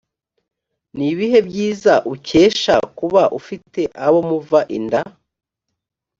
ni 0.95 1.05
ibihe 1.13 1.39
byiza 1.47 1.93
ukesha 2.13 2.75
kuba 2.97 3.23
ufite 3.39 3.81
abo 4.05 4.19
muva 4.29 4.59
inda 4.77 5.01